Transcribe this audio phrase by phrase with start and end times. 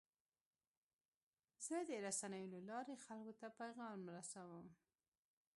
[1.65, 4.65] زه د رسنیو له لارې خلکو ته پیغام رسوم.